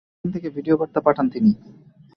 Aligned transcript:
তাই 0.03 0.13
সেখান 0.13 0.29
থেকে 0.35 0.47
ভিডিও 0.57 0.75
বার্তা 0.79 0.99
পাঠান 1.05 1.25
তিনি। 1.33 1.51